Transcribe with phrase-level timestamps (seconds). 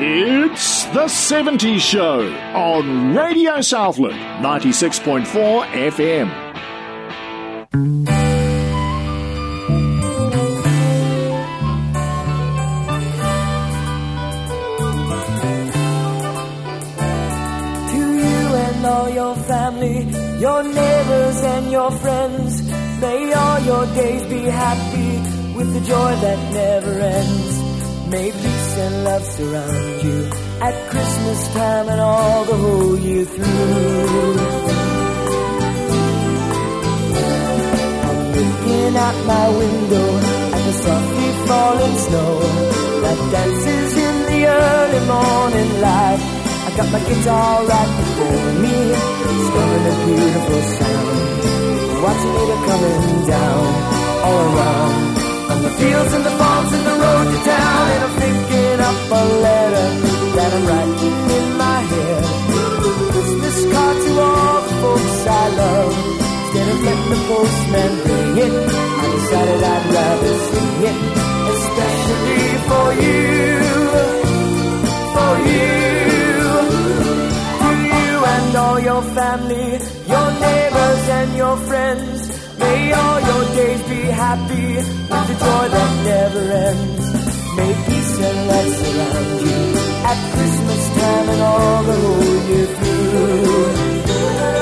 [0.00, 2.20] It's The 70s Show
[2.54, 4.14] on Radio Southland
[4.44, 5.26] 96.4
[5.66, 6.28] FM.
[17.90, 20.04] To you and all your family,
[20.38, 22.62] your neighbors and your friends,
[23.00, 27.57] may all your days be happy with the joy that never ends.
[28.10, 30.30] May peace and love surround you
[30.62, 34.38] at Christmas time and all the whole year through.
[38.06, 40.08] I'm looking out my window
[40.56, 42.32] at the softly falling snow
[43.02, 46.20] that dances in the early morning light.
[46.64, 48.76] I got my guitar right before me,
[49.46, 51.18] strumming a beautiful sound,
[52.04, 53.64] watching it coming down
[54.24, 55.27] all around.
[55.58, 59.24] The fields and the farms and the road to town, and I'm thinking up a
[59.46, 59.86] letter
[60.36, 62.22] that I'm writing in my head.
[63.12, 65.92] Christmas card to all the folks I love.
[66.48, 68.54] Instead of letting the postman bring it,
[69.02, 70.98] I decided I'd rather sing it,
[71.54, 73.18] especially for you,
[75.14, 75.97] for you,
[78.78, 79.70] all your family,
[80.06, 82.58] your neighbors and your friends.
[82.58, 87.04] May all your days be happy with the joy that never ends.
[87.56, 89.58] May peace and love surround you
[90.10, 94.57] at Christmas time and all the whole year through.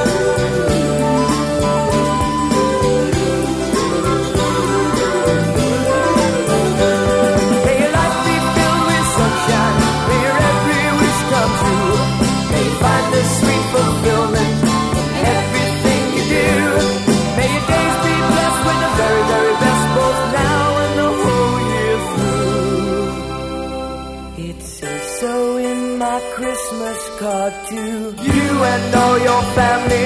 [27.36, 30.04] Christmas to you and all your family,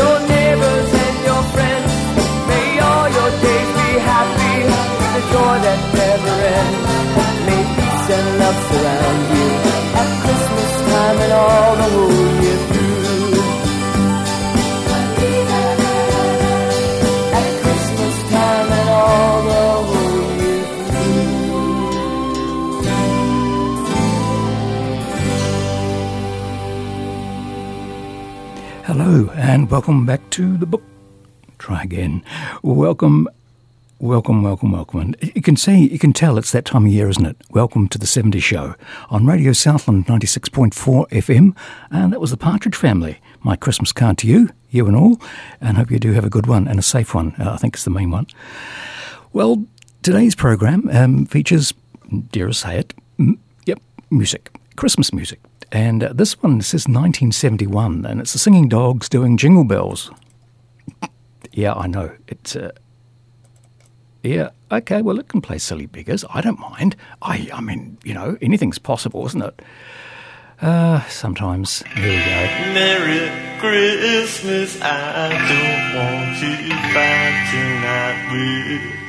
[0.00, 1.92] your neighbors and your friends.
[2.50, 4.56] May all your days be happy
[5.14, 6.82] the joy that never ends.
[7.46, 9.48] May peace and love surround you
[10.00, 12.31] at Christmas time and all the whole
[29.42, 30.82] and welcome back to the book.
[31.58, 32.24] Try again.
[32.62, 33.28] Welcome,
[33.98, 35.00] welcome, welcome, welcome.
[35.00, 37.36] And you can see, you can tell it's that time of year, isn't it?
[37.50, 38.76] Welcome to the 70s show
[39.10, 41.56] on Radio Southland 96.4 FM.
[41.90, 43.18] And that was the Partridge Family.
[43.42, 45.20] My Christmas card to you, you and all.
[45.60, 47.34] And hope you do have a good one and a safe one.
[47.36, 48.28] Uh, I think it's the main one.
[49.32, 49.64] Well,
[50.02, 51.74] today's program um, features,
[52.30, 55.40] dare I say it, m- yep, music, Christmas music.
[55.72, 60.10] And uh, this one says 1971, and it's the Singing Dogs doing Jingle Bells.
[61.52, 62.12] yeah, I know.
[62.28, 62.72] It's, uh,
[64.22, 66.26] yeah, okay, well, it can play silly beggars.
[66.28, 66.94] I don't mind.
[67.22, 69.62] I, I mean, you know, anything's possible, isn't it?
[70.60, 71.82] Uh, sometimes.
[71.94, 72.74] Here we go.
[72.74, 79.01] Merry Christmas, I don't want to fight tonight with.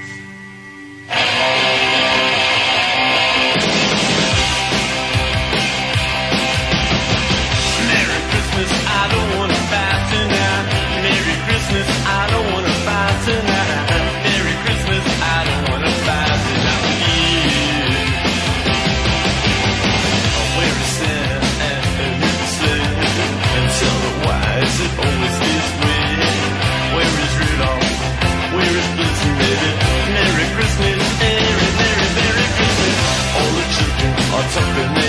[34.50, 35.03] 送给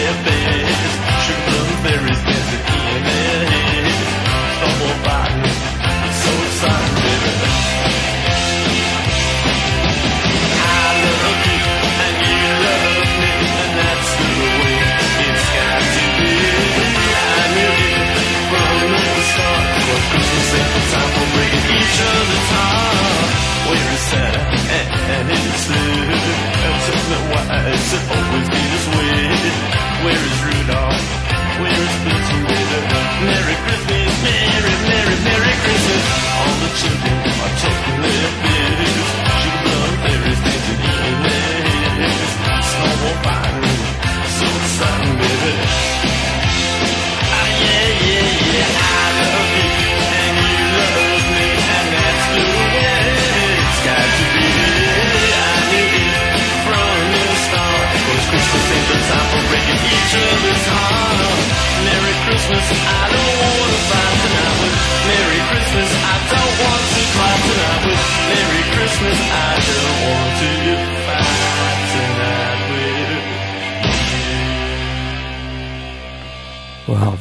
[62.44, 64.76] Christmas, I don't wanna fight tonight with
[65.08, 67.00] Merry Christmas, I don't want to
[67.40, 70.48] tonight with Merry Christmas, I don't want to
[71.08, 71.44] fight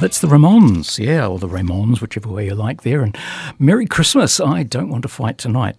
[0.03, 3.01] that's the Ramones, yeah, or the Ramones, whichever way you like there.
[3.01, 3.17] And
[3.57, 5.77] Merry Christmas, I don't want to fight tonight.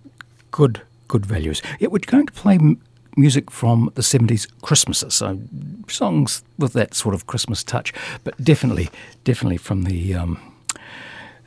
[0.53, 1.61] Good, good values.
[1.79, 2.59] Yeah, we're going to play
[3.17, 5.41] music from the 70s Christmases, so
[5.89, 7.93] songs with that sort of Christmas touch,
[8.25, 8.91] but definitely,
[9.25, 10.39] definitely from the, um,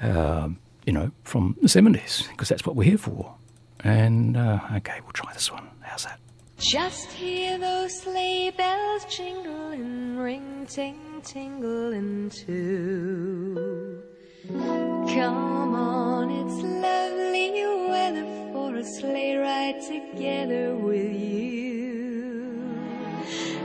[0.01, 0.49] uh,
[0.85, 3.35] you know, from the 70s, because that's what we're here for.
[3.83, 5.67] And, uh, okay, we'll try this one.
[5.81, 6.19] How's that?
[6.57, 14.01] Just hear those sleigh bells jingle and ring, ting, tingling too.
[14.49, 22.53] Come on, it's lovely weather for a sleigh ride together with you.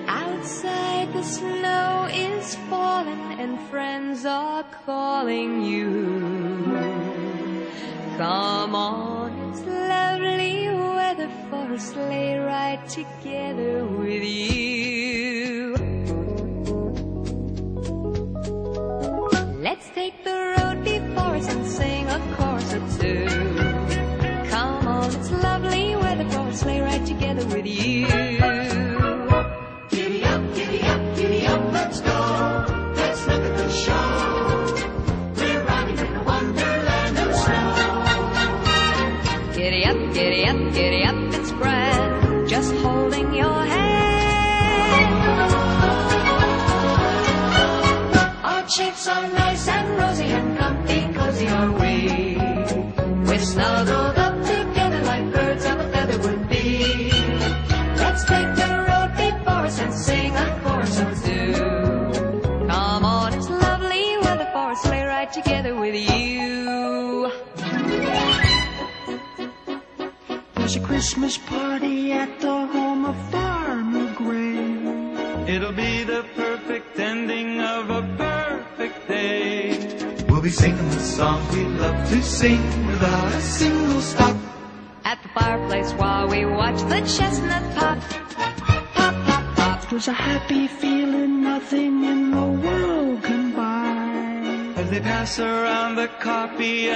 [0.09, 6.65] Outside the snow is falling and friends are calling you.
[8.17, 15.92] Come on, it's lovely weather for a sleigh ride together with you.
[19.63, 23.27] Let's take the road before us and sing a chorus or two.
[24.51, 28.09] Come on, it's lovely weather for a sleigh ride together with you.
[29.91, 32.65] Giddy up, giddy up, giddy up, let's go.
[32.97, 34.75] Let's look at the show.
[35.37, 37.75] We're riding in a wonderland of snow.
[39.55, 42.49] Giddy up, giddy up, giddy up, it's grand.
[42.49, 43.93] Just holding your hand.
[48.45, 49.52] Our cheeks are nice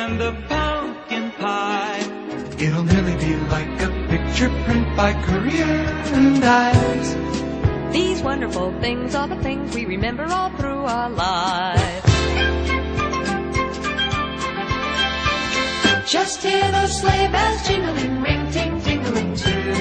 [0.06, 1.98] and the pumpkin pie.
[2.58, 5.78] It'll nearly be like a picture print by Currier
[6.18, 7.10] and Ives.
[7.92, 12.06] These wonderful things are the things we remember all through our lives.
[16.08, 19.74] Just hear those sleigh bells jingling, ring, ting, tingling too.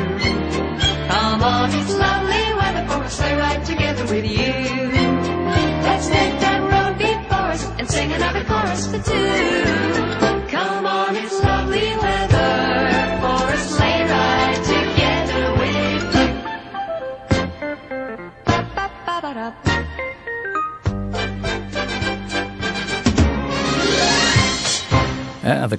[1.10, 4.54] Come on, it's lovely weather for a sleigh ride together with you.
[5.88, 9.65] Let's take that road before us and sing another chorus for two.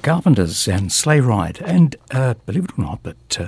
[0.07, 1.59] Carpenters and Sleigh Ride.
[1.65, 3.47] And uh, believe it or not, but uh,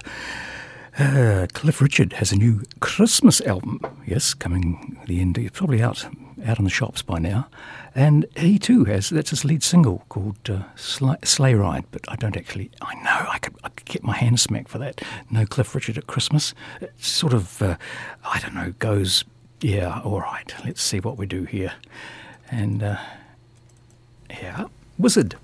[1.02, 3.80] uh, Cliff Richard has a new Christmas album.
[4.06, 5.38] Yes, coming the end.
[5.38, 6.06] It's probably out
[6.46, 7.48] out in the shops by now.
[7.96, 11.86] And he too has that's his lead single called uh, Sleigh, Ride.
[11.92, 12.72] But I don't actually.
[12.82, 15.02] I know I could, I could get my hand smacked for that.
[15.32, 16.54] No Cliff Richard at Christmas.
[16.82, 17.78] It sort of uh,
[18.26, 19.24] I don't know goes.
[19.62, 20.54] Yeah, all right.
[20.66, 21.72] Let's see what we do here.
[22.52, 22.98] And uh,
[24.30, 24.66] yeah,
[24.98, 25.38] Wizard.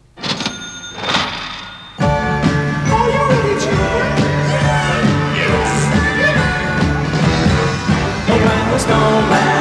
[8.75, 9.54] When the snowman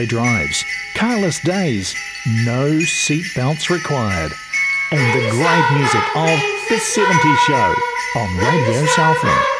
[0.00, 0.64] Sunday drives,
[0.94, 1.94] carless days,
[2.46, 4.32] no seatbelts required,
[4.92, 6.40] and the great music of
[6.70, 7.74] The 70s Show
[8.18, 9.59] on Radio Southland.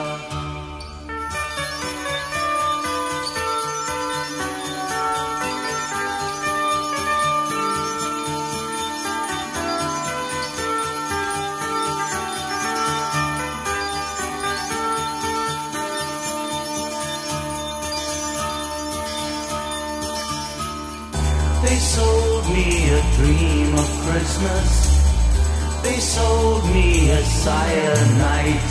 [24.21, 24.69] Christmas.
[25.81, 28.67] They sold me a sire night.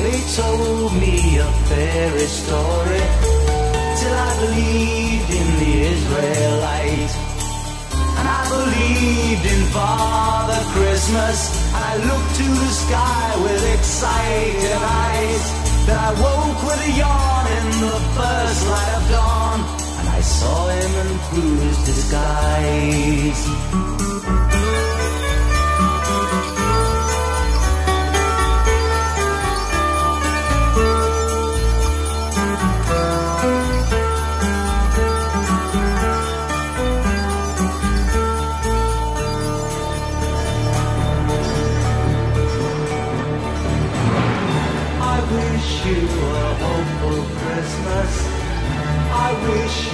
[0.00, 3.04] They told me a fairy story
[3.98, 7.12] till I believed in the Israelite.
[8.18, 11.38] And I believed in Father Christmas.
[11.72, 14.76] I looked to the sky with excited
[15.08, 15.42] eyes.
[15.86, 19.58] Then I woke with a yawn in the first light of dawn.
[19.98, 24.07] And I saw him and through his disguise.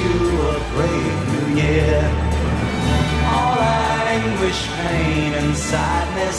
[0.04, 0.18] You
[0.52, 2.00] a brave new year.
[3.36, 3.58] All
[4.16, 6.38] anguish, pain, and sadness.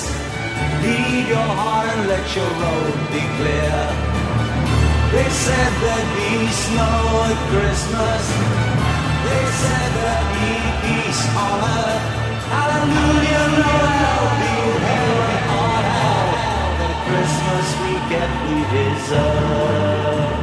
[0.83, 3.77] Lead your heart and let your road be clear.
[5.13, 6.31] They said there'd be
[6.63, 6.99] snow
[7.31, 8.23] at Christmas.
[9.27, 10.53] They said there'd be
[10.83, 12.05] peace on earth.
[12.53, 16.29] Hallelujah, Noel, behold on hell.
[16.81, 20.34] The Christmas we get we deserve.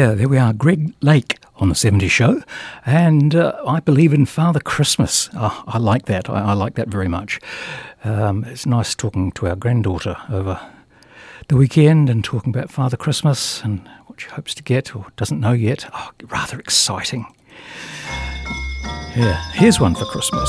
[0.00, 0.54] Yeah, there we are.
[0.54, 2.42] Greg Lake on the 70s show.
[2.86, 5.28] And uh, I believe in Father Christmas.
[5.34, 6.30] Oh, I like that.
[6.30, 7.38] I, I like that very much.
[8.02, 10.58] Um, it's nice talking to our granddaughter over
[11.48, 15.38] the weekend and talking about Father Christmas and what she hopes to get or doesn't
[15.38, 15.84] know yet.
[15.92, 17.26] Oh, rather exciting.
[19.14, 20.48] Yeah, here's one for Christmas.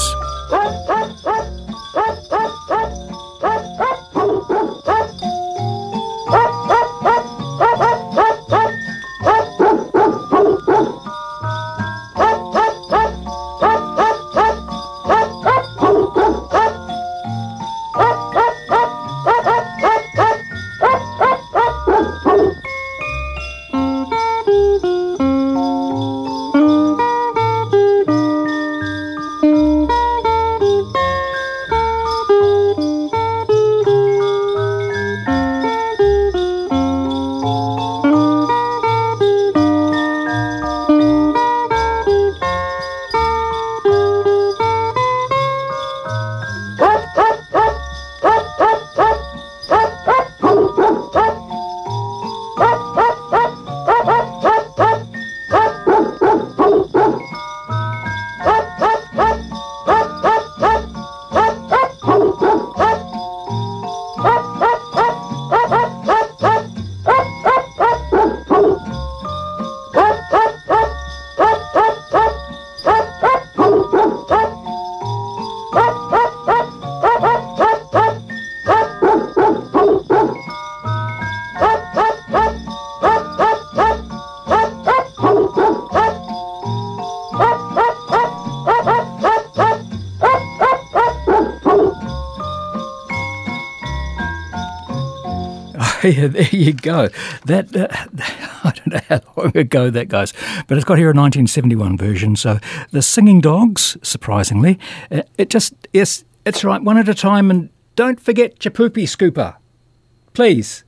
[96.12, 97.10] There, there you go.
[97.46, 97.88] That uh,
[98.64, 100.34] I don't know how long ago that goes,
[100.68, 102.36] but it's got here a 1971 version.
[102.36, 102.60] So
[102.92, 104.80] the Singing Dogs, surprisingly,
[105.12, 109.06] uh, it just yes, it's right one at a time, and don't forget your poopy
[109.06, 109.56] scooper,
[110.34, 110.84] please.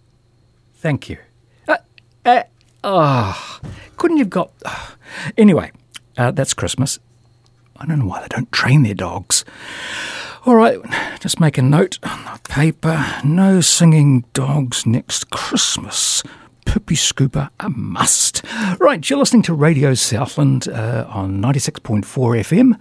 [0.76, 1.18] Thank you.
[1.68, 1.78] Uh,
[2.26, 2.44] uh
[2.84, 3.60] oh,
[3.98, 4.52] couldn't you've got?
[5.38, 5.72] Anyway,
[6.18, 6.98] uh, that's Christmas.
[7.84, 9.44] I don't know why they don't train their dogs.
[10.46, 10.80] All right,
[11.20, 13.06] just make a note on the paper.
[13.26, 16.24] No singing dogs next Christmas.
[16.66, 18.42] Poopy Scooper a must.
[18.80, 22.80] Right, you're listening to Radio Southland uh, on 96.4 FM.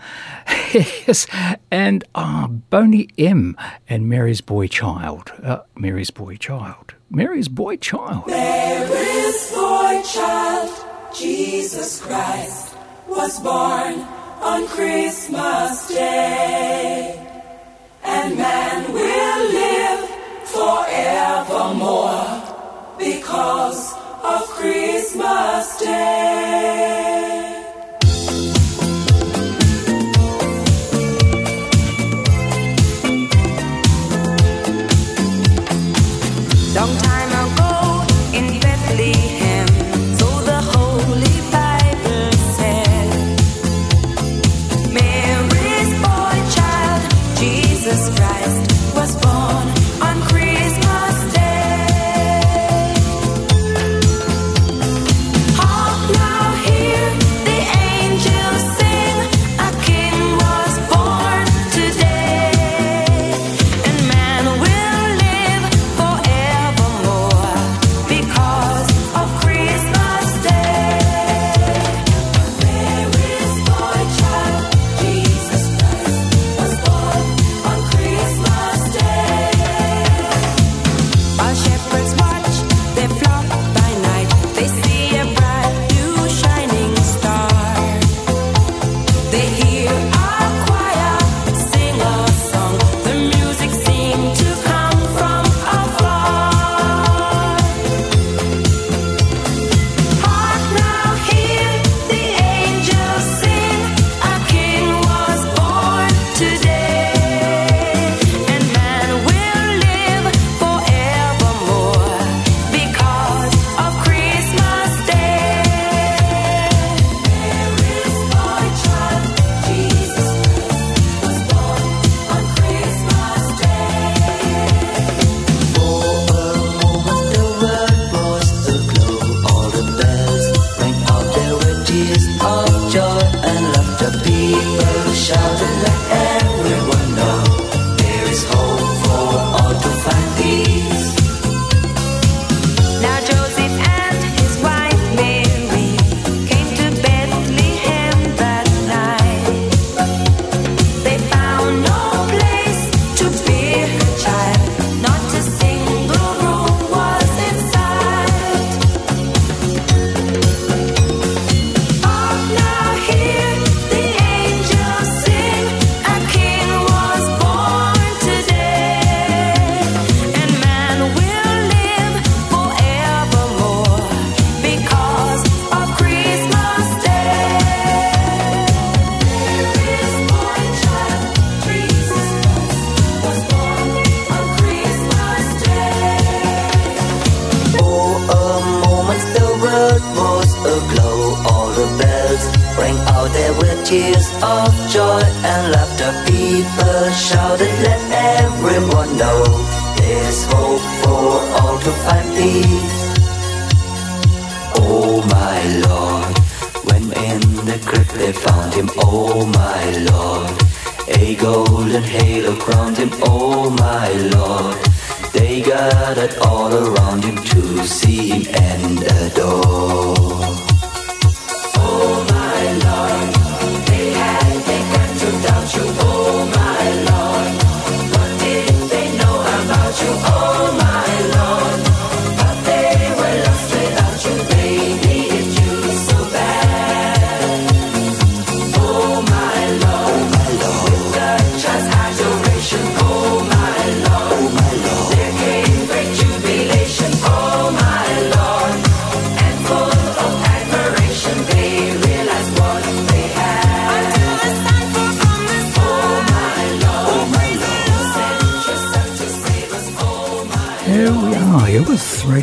[1.08, 1.26] yes,
[1.72, 3.56] and uh, Boney M
[3.88, 5.32] and Mary's Boy Child.
[5.42, 6.94] Uh, Mary's Boy Child.
[7.10, 8.28] Mary's Boy Child.
[8.28, 12.76] Mary's Boy Child, Jesus Christ
[13.08, 17.14] was born on Christmas Day,
[18.04, 20.08] and man will live
[20.44, 22.26] forevermore
[22.98, 26.11] because of Christmas Day.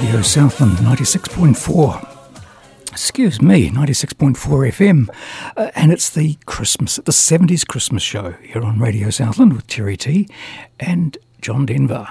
[0.10, 2.92] Radio Southland 96.4.
[2.92, 4.34] Excuse me, 96.4
[4.72, 5.08] FM.
[5.56, 9.96] Uh, and it's the Christmas, the 70s Christmas show here on Radio Southland with Terry
[9.96, 10.28] T
[10.80, 12.08] and John Denver.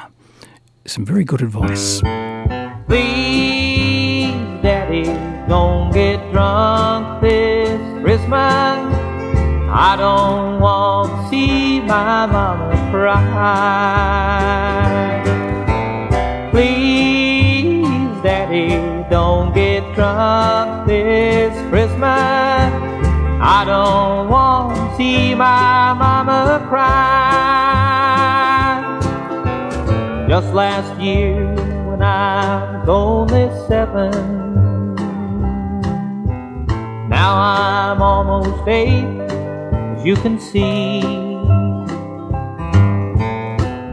[0.86, 2.00] Some very good advice.
[2.86, 4.30] Please,
[4.62, 5.02] Daddy,
[5.48, 8.30] don't get drunk this Christmas.
[8.30, 14.77] I don't want to see my mama cry.
[19.98, 22.72] This Christmas.
[23.40, 27.08] I don't want to see my mama cry.
[30.28, 31.52] Just last year
[31.88, 34.12] when I was only seven.
[37.08, 39.04] Now I'm almost eight,
[39.96, 41.00] as you can see.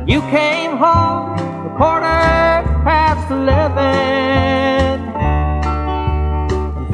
[0.05, 4.74] You came home a quarter past eleven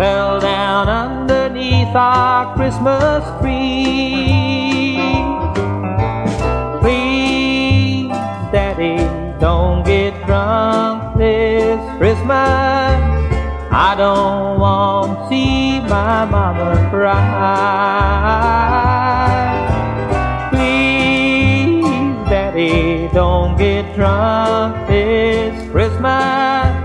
[0.01, 4.97] fell down underneath our Christmas tree.
[6.81, 8.09] Please,
[8.51, 8.97] Daddy,
[9.39, 12.97] don't get drunk this Christmas.
[13.69, 17.21] I don't want to see my mama cry.
[20.49, 21.83] Please,
[22.27, 26.81] Daddy, don't get drunk this Christmas.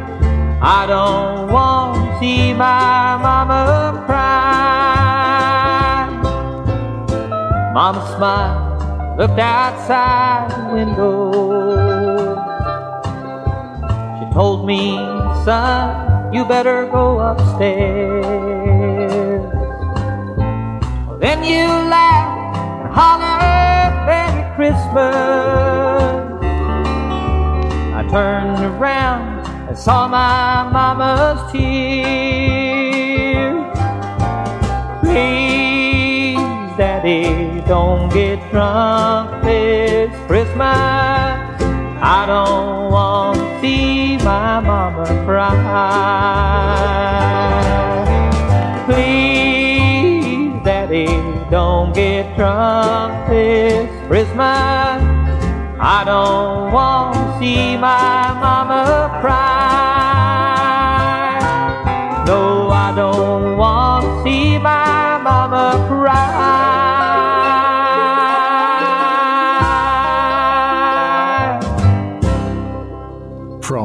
[0.59, 3.06] I don't want to see my
[7.87, 8.83] Mama smiled,
[9.17, 11.31] looked outside the window.
[14.19, 14.97] She told me,
[15.45, 18.25] son, you better go upstairs.
[21.21, 26.27] Then you laughed and hollered, Merry Christmas.
[27.95, 31.87] I turned around and saw my mama's tears.
[35.05, 35.46] Please,
[37.67, 40.63] don't get drunk this Christmas.
[41.99, 45.57] I don't want to see my mama cry.
[48.87, 51.07] Please, Daddy,
[51.51, 55.03] don't get drunk this Christmas.
[55.79, 59.56] I don't want to see my mama cry.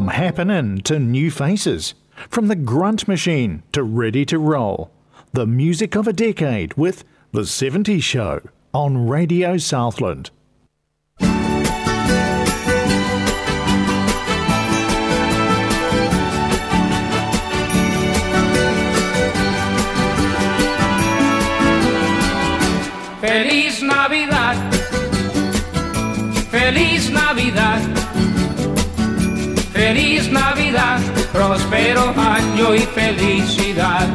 [0.01, 1.93] From Happen Inn to new faces,
[2.27, 4.89] from the grunt machine to ready to roll,
[5.31, 8.41] the music of a decade with The 70s Show
[8.73, 10.31] on Radio Southland.
[31.41, 34.10] Próspero año y felicidad.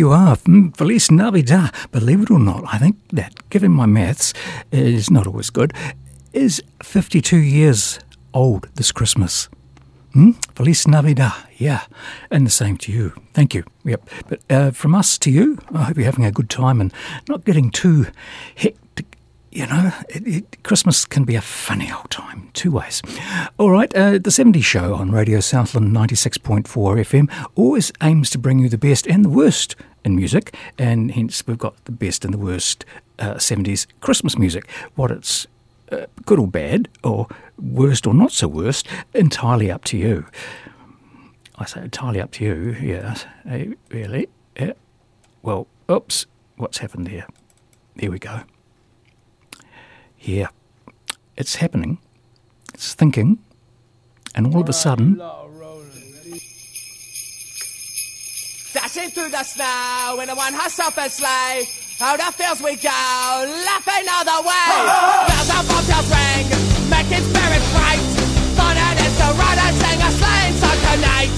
[0.00, 0.36] You are.
[0.36, 1.72] Mm, Feliz Navidad.
[1.92, 4.32] Believe it or not, I think that, given my maths
[4.72, 5.72] is not always good,
[6.32, 8.00] is 52 years
[8.32, 9.48] old this Christmas.
[10.14, 10.32] Hmm?
[10.54, 11.34] Feliz Navidad.
[11.58, 11.82] Yeah.
[12.30, 13.12] And the same to you.
[13.34, 13.64] Thank you.
[13.84, 14.08] Yep.
[14.28, 16.92] But uh, from us to you, I hope you're having a good time and
[17.28, 18.06] not getting too
[18.54, 19.18] hectic.
[19.52, 23.02] You know, it, it, Christmas can be a funny old time, two ways.
[23.58, 28.60] All right, uh, the 70s show on Radio Southland 96.4 FM always aims to bring
[28.60, 32.34] you the best and the worst in music, and hence we've got the best and
[32.34, 32.84] the worst
[33.18, 34.68] uh, 70s Christmas music.
[34.94, 35.46] What it's
[35.92, 37.26] uh, good or bad, or
[37.58, 40.26] worst or not so worst, entirely up to you.
[41.56, 43.26] I say entirely up to you, yes.
[43.48, 44.28] Eh, really?
[44.58, 44.72] Yeah.
[45.42, 47.26] Well, oops, what's happened here?
[47.98, 48.42] Here we go.
[50.20, 50.48] Yeah,
[51.36, 51.98] it's happening.
[52.74, 53.38] It's thinking,
[54.34, 55.20] and all of a sudden,
[58.72, 61.66] Dashing through the snow in a one horse open sleigh.
[61.98, 62.86] Out the fields we go,
[63.66, 64.70] laughing all the way.
[65.26, 66.46] Bells and bobtails ring,
[66.86, 67.98] making spirits bright.
[68.54, 71.30] Fun it is to ride and sing a sleighing song tonight.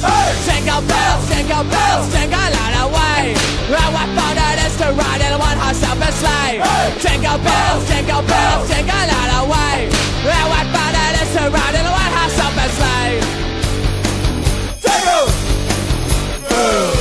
[0.45, 3.33] Jingle bells, jingle bells, jingle all the way.
[3.33, 6.61] Oh, what fun it is to ride in a one horse open sleigh.
[7.01, 9.89] Jingle bells, jingle bells, jingle all the way.
[9.89, 13.25] Oh, what fun it is to ride in a one horse open sleigh.
[14.85, 15.33] Jingle!
[16.53, 16.92] A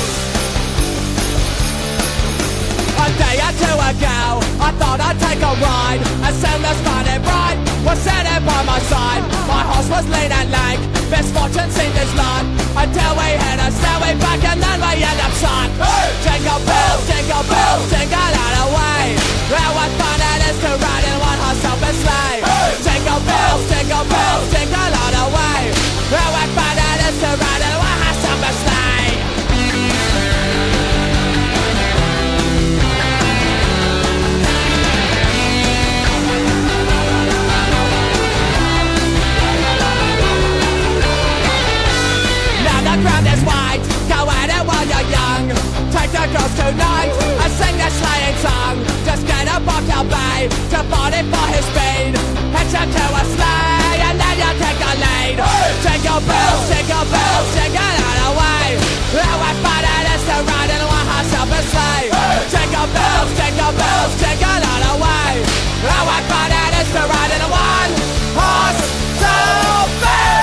[3.61, 6.01] two ago, I thought I'd take a ride.
[6.25, 9.23] As soon as Friday bright was sitting by my side.
[9.45, 10.79] My horse was lean and lank,
[11.13, 12.43] misfortune seemed his lot.
[12.73, 15.69] Until we hit a stairway back and then we end up shot.
[16.25, 19.03] Jingle bells, jingle bells, jingle all the way.
[19.53, 22.39] Oh, what fun it is to ride in one horse open sleigh.
[22.85, 25.61] Jingle bells, jingle bells, jingle all the way.
[26.15, 27.80] Oh, what fun it is to ride in
[45.31, 45.91] while.
[45.91, 47.11] Take the girls tonight
[47.43, 48.75] and sing their sleighing song.
[49.05, 52.11] Just get a buckle babe to body for his speed.
[52.55, 55.37] Hitch him to a sleigh and then you take the lead.
[55.83, 58.67] Jingle bells, jingle bells, jingle all the way.
[59.11, 62.07] Oh, what fun it is to ride in one horse open sleigh.
[62.51, 65.31] Jingle bells, jingle bells, jingle all the way.
[65.91, 67.91] Oh, what fun it is to ride in a one
[68.39, 68.81] horse
[69.19, 70.40] open sleigh.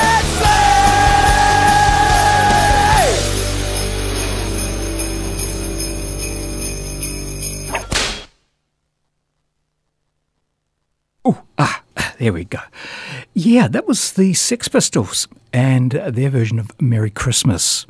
[12.19, 12.61] there we go.
[13.35, 17.87] Yeah, that was the Sex Pistols and their version of Merry Christmas.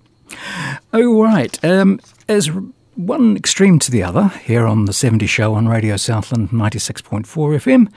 [0.92, 1.62] All right.
[1.64, 2.50] Um, as
[2.94, 7.88] one extreme to the other, here on the 70 show on Radio Southland 96.4 FM,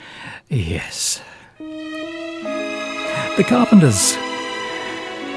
[0.50, 1.22] yes.
[1.60, 4.16] The Carpenters.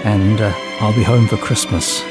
[0.05, 2.03] And uh, I'll be home for Christmas.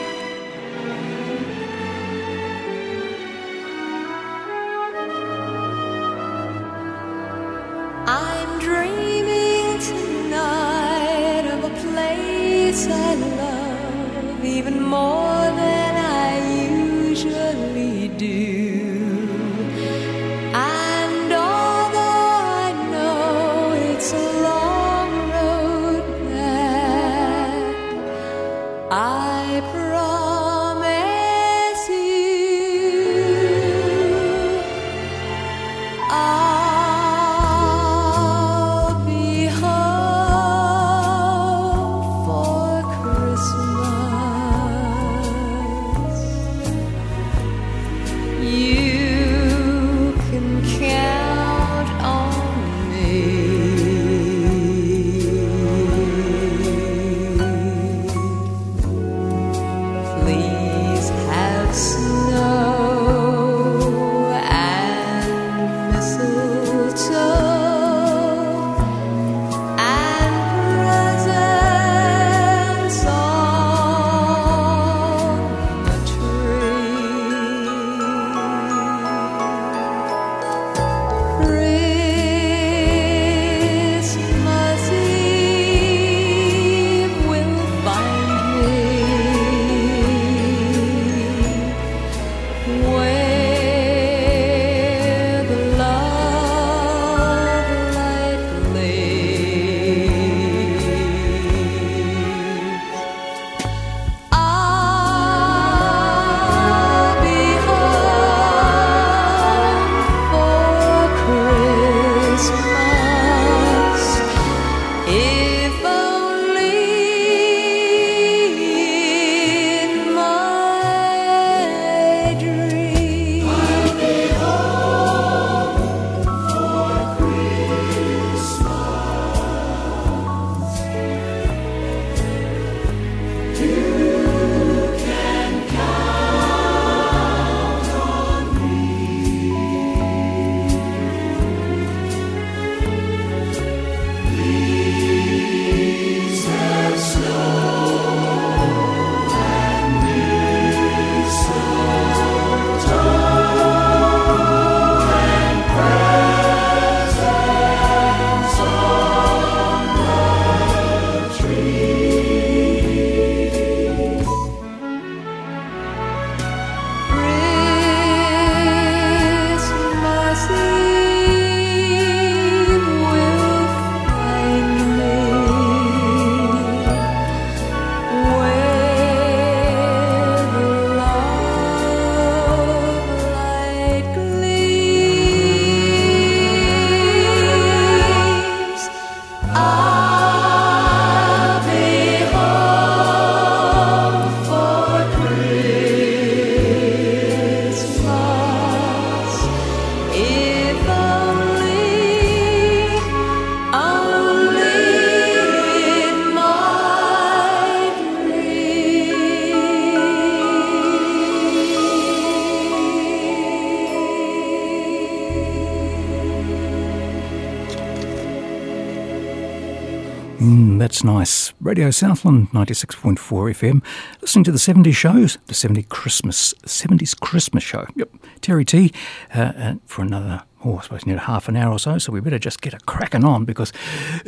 [220.94, 221.54] That's nice.
[221.60, 223.84] Radio Southland 96.4 FM.
[224.22, 227.88] Listening to the 70s shows, the 70 Christmas, 70s Christmas show.
[227.96, 228.12] Yep.
[228.42, 228.92] Terry T
[229.34, 232.20] uh, uh, for another, oh, I suppose near half an hour or so, so we
[232.20, 233.74] better just get a cracking on because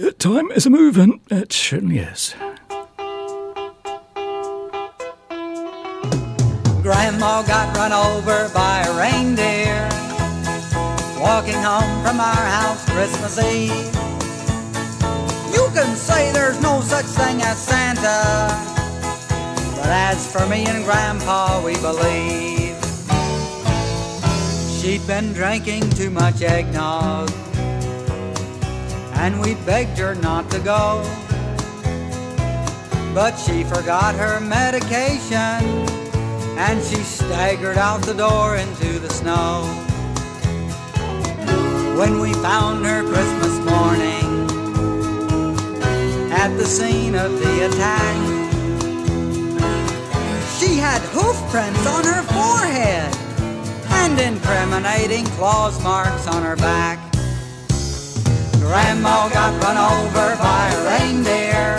[0.04, 1.22] uh, time is a moving.
[1.30, 2.34] It certainly is.
[6.82, 9.88] Grandma got run over by a reindeer
[11.22, 14.15] walking home from our house Christmas Eve.
[15.76, 18.48] Can say there's no such thing as Santa,
[19.76, 22.78] but as for me and Grandpa, we believe
[24.80, 27.30] she'd been drinking too much eggnog,
[29.16, 31.04] and we begged her not to go.
[33.14, 35.60] But she forgot her medication
[36.58, 39.64] and she staggered out the door into the snow.
[42.00, 44.25] When we found her Christmas morning
[46.36, 48.16] at the scene of the attack,
[50.60, 53.10] she had hoof prints on her forehead
[54.02, 57.00] and incriminating claws marks on her back.
[58.60, 61.78] Grandma got run over by a reindeer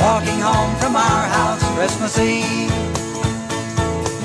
[0.00, 2.72] walking home from our house Christmas Eve.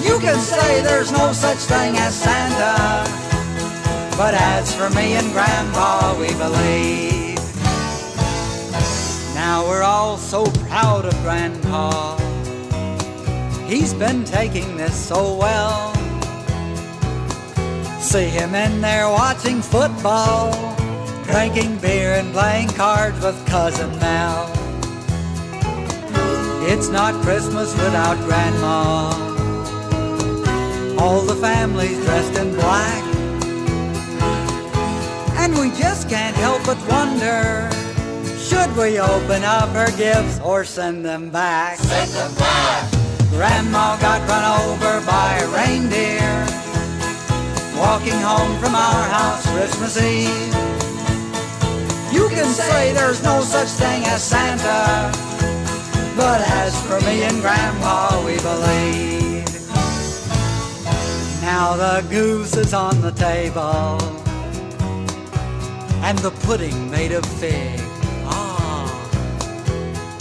[0.08, 3.04] You can say there's no such thing as Santa,
[4.16, 7.05] but as for me and Grandpa, we believe.
[9.48, 12.18] Now we're all so proud of Grandpa.
[13.68, 15.94] He's been taking this so well.
[18.00, 20.50] See him in there watching football,
[21.26, 24.52] drinking beer and playing cards with Cousin Mel.
[26.64, 29.14] It's not Christmas without Grandma.
[31.00, 33.04] All the family's dressed in black.
[35.38, 37.70] And we just can't help but wonder
[38.46, 41.80] should we open up her gifts or send them back?
[41.80, 42.92] Send them back!
[43.32, 46.46] Grandma got run over by a reindeer
[47.76, 50.54] walking home from our house Christmas Eve.
[52.14, 55.12] You can say there's no such thing as Santa,
[56.16, 59.46] but as for me and Grandpa, we believe.
[61.42, 64.00] Now the goose is on the table,
[66.06, 67.85] and the pudding made of fig.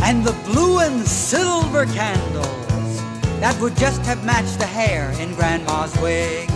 [0.07, 3.01] And the blue and silver candles
[3.41, 6.47] that would just have matched the hair in Grandma's wig.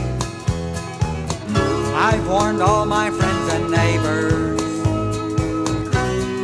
[1.96, 4.60] I've warned all my friends and neighbors.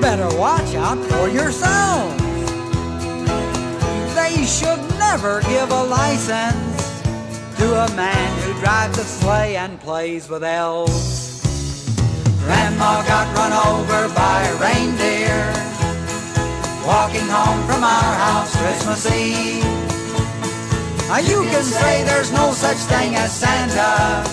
[0.00, 2.22] Better watch out for yourselves.
[4.14, 7.02] They should never give a license
[7.58, 11.42] to a man who drives a sleigh and plays with elves.
[12.44, 15.73] Grandma got run over by a reindeer
[16.86, 19.64] walking home from our house Christmas Eve.
[21.08, 24.24] Now you can say there's no such thing as Santa,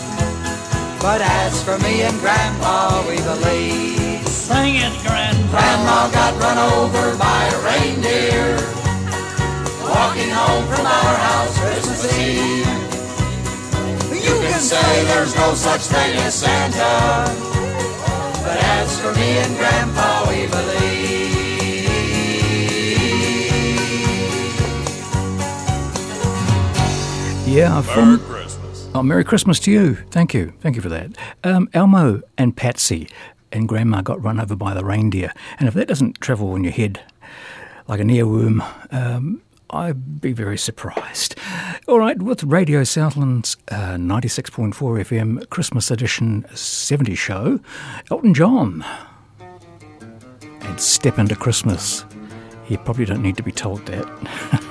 [0.99, 4.27] but as for me and Grandpa, we believe.
[4.27, 5.51] Sing it, Grandpa.
[5.51, 8.57] Grandma got run over by a reindeer
[9.87, 12.67] walking home from our house Christmas Eve.
[14.11, 17.31] You can say there's no such thing as Santa,
[18.43, 21.20] but as for me and Grandpa, we believe.
[27.51, 28.21] Yeah, from.
[28.95, 29.95] Oh, Merry Christmas to you.
[30.09, 30.53] Thank you.
[30.61, 31.17] Thank you for that.
[31.43, 33.09] Um, Elmo and Patsy
[33.51, 35.33] and Grandma got run over by the reindeer.
[35.59, 37.01] And if that doesn't travel in your head
[37.89, 41.35] like an earworm, um, I'd be very surprised.
[41.89, 47.59] All right, with Radio Southland's uh, 96.4 FM Christmas edition 70 show,
[48.09, 48.85] Elton John.
[50.61, 52.05] And Step into Christmas.
[52.69, 54.61] You probably don't need to be told that.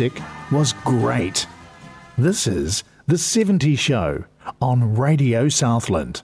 [0.00, 0.20] music
[0.50, 1.46] was great.
[2.18, 4.24] This is The 70 Show
[4.60, 6.22] on Radio Southland.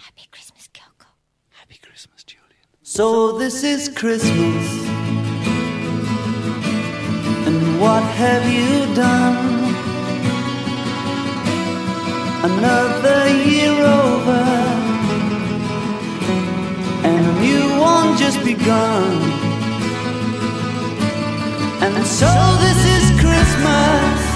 [0.00, 1.06] Happy Christmas, Kyoko.
[1.50, 2.66] Happy Christmas, Julian.
[2.82, 4.66] So this is Christmas.
[7.46, 9.36] And what have you done?
[12.50, 14.42] Another year over.
[17.06, 19.38] And a new one just begun.
[21.80, 22.26] And so
[22.60, 22.87] this
[23.48, 24.27] Christmas.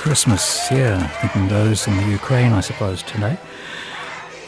[0.00, 0.70] Christmas.
[0.70, 3.36] Yeah, thinking those in the Ukraine, I suppose, today.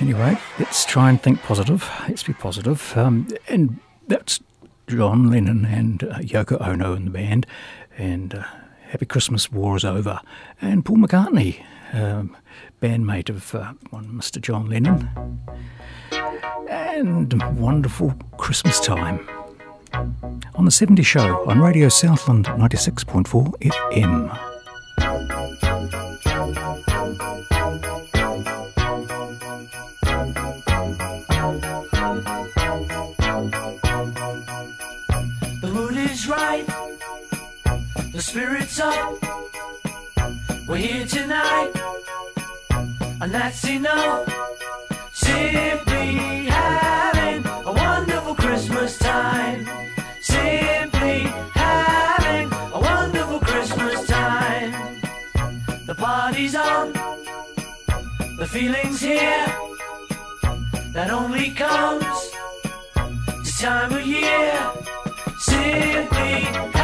[0.01, 1.87] Anyway, let's try and think positive.
[2.09, 2.97] Let's be positive.
[2.97, 3.79] Um, and
[4.09, 4.41] that's
[4.87, 7.47] John Lennon and uh, Yoko Ono in the band.
[7.99, 8.45] And uh,
[8.89, 10.21] Happy Christmas, War is Over.
[10.63, 12.35] And Paul McCartney, um,
[12.81, 14.41] bandmate of uh, one Mr.
[14.41, 15.11] John Lennon.
[16.71, 19.29] And wonderful Christmas time
[20.55, 24.52] on the 70 Show on Radio Southland 96.4 FM.
[25.83, 25.91] The
[35.73, 36.65] mood is right,
[38.13, 39.19] the spirit's up.
[40.69, 41.73] We're here tonight,
[43.21, 44.29] and that's enough.
[45.13, 46.42] Simply
[56.25, 56.93] party's on,
[58.39, 59.45] the feeling's here.
[60.93, 62.15] That only comes
[63.43, 64.55] this time of year.
[65.41, 66.82] Simply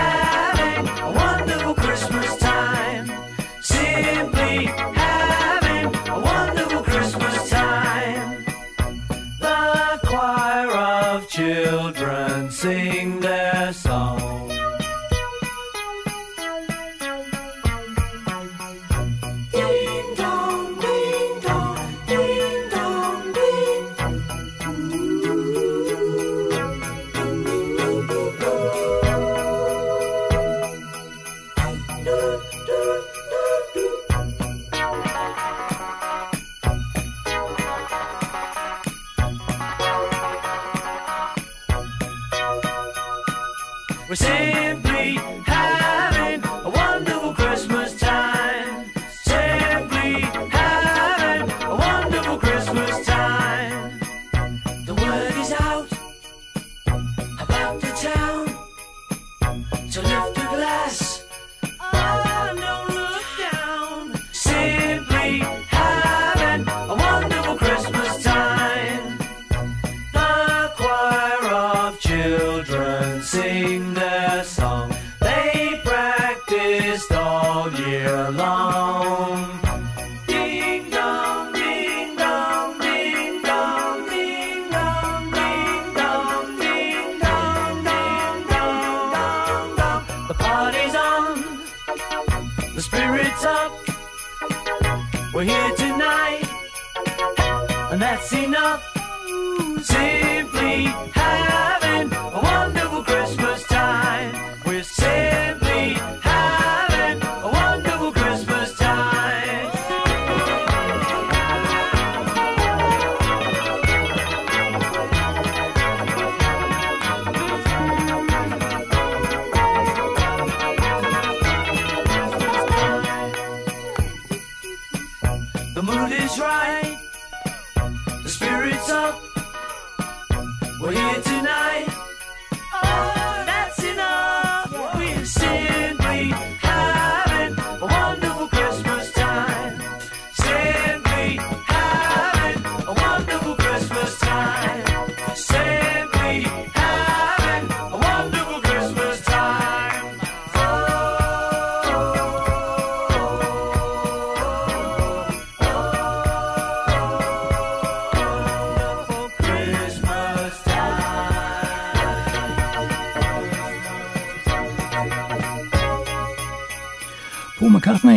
[97.98, 98.80] and that's enough.
[99.82, 100.84] Simply
[101.14, 101.47] having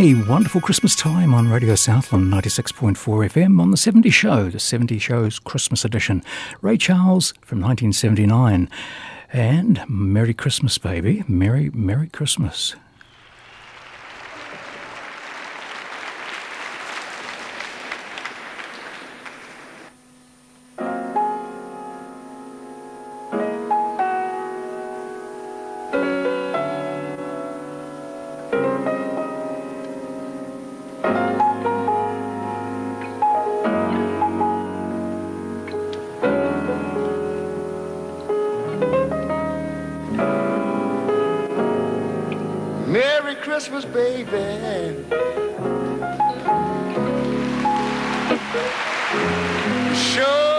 [0.02, 4.98] McCartney, wonderful Christmas time on Radio Southland 96.4 FM on The 70 Show, the 70
[4.98, 6.24] Show's Christmas edition.
[6.62, 8.68] Ray Charles from 1979.
[9.32, 11.24] And Merry Christmas, baby.
[11.28, 12.76] Merry, Merry Christmas.
[43.42, 45.06] Christmas, baby.
[49.96, 50.52] Sure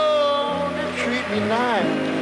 [0.98, 2.12] treat me nice.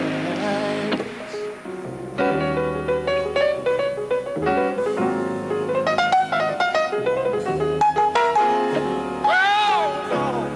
[9.25, 10.47] Oh.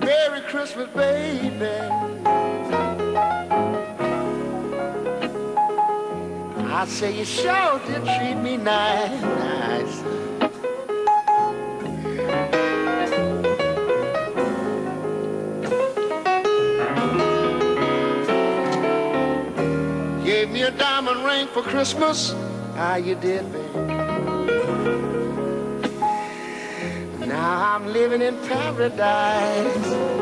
[0.00, 1.91] Merry Christmas, baby.
[6.82, 10.02] I say you sure did treat me nice.
[20.24, 22.34] Gave me a diamond ring for Christmas.
[22.74, 23.78] Ah, you did, baby.
[27.28, 30.21] Now I'm living in paradise.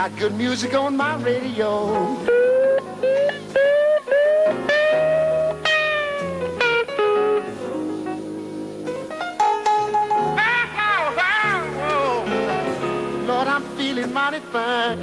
[0.00, 1.92] Got good music on my radio.
[13.26, 15.02] Lord, I'm feeling mighty fine.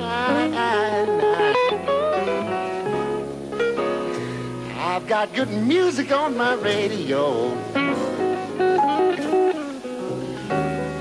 [4.79, 7.55] I've got good music on my radio.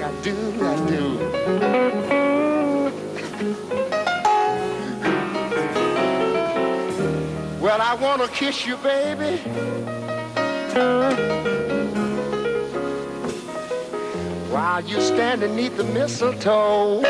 [0.05, 2.06] I do, I do.
[7.89, 9.37] I want to kiss you, baby.
[14.51, 17.03] While you standing neath the mistletoe.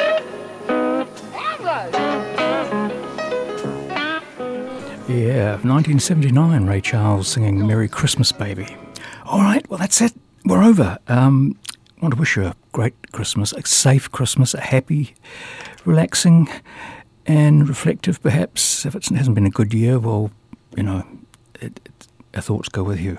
[5.08, 8.76] Yeah, 1979, Ray Charles singing Merry Christmas, Baby.
[9.24, 10.12] All right, well, that's it.
[10.44, 10.98] We're over.
[11.08, 11.58] Um,
[11.96, 15.14] I want to wish you a great Christmas, a safe Christmas, a happy,
[15.86, 16.50] relaxing,
[17.24, 18.84] and reflective, perhaps.
[18.84, 20.30] If it hasn't been a good year, well,
[20.76, 21.06] you know,
[21.60, 23.18] it, it, our thoughts go with you.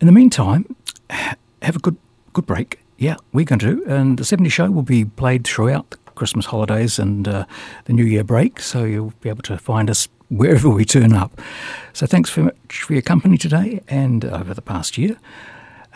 [0.00, 0.74] In the meantime,
[1.10, 1.96] have a good
[2.32, 2.80] good break.
[2.98, 3.84] Yeah, we're going to.
[3.86, 7.44] And the 70 show will be played throughout the Christmas holidays and uh,
[7.84, 11.40] the New Year break, so you'll be able to find us wherever we turn up.
[11.92, 15.16] So thanks very much for your company today and over the past year.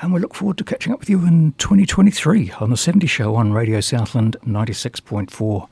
[0.03, 3.34] And we look forward to catching up with you in 2023 on the 70 show
[3.34, 5.68] on Radio Southland 96.4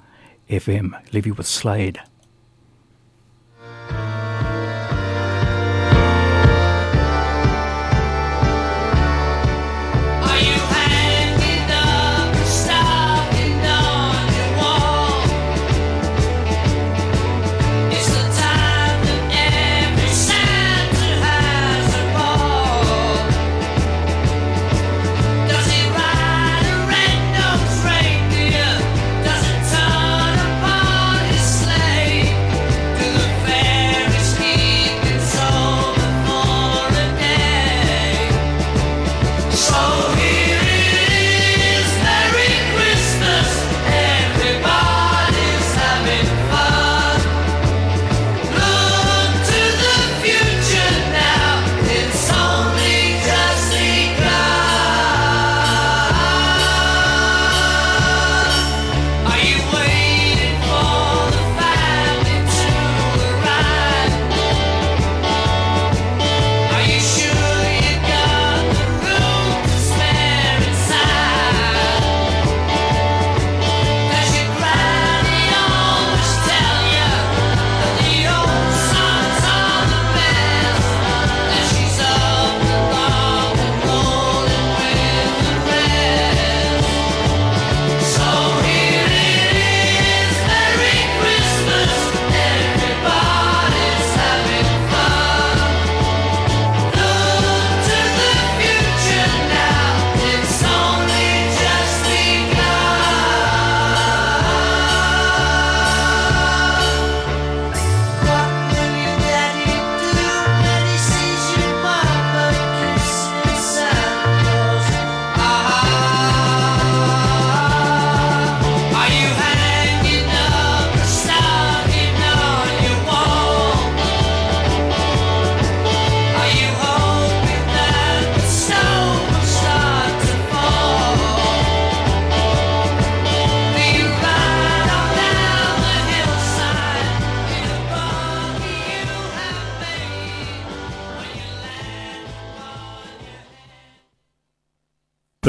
[0.48, 1.12] FM.
[1.12, 2.00] Leave you with Slade.